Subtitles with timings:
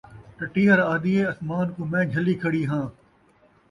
[0.37, 2.85] ٹٹیہر آہدی ہے اسمان کوں میں جھلی کھڑی ہاں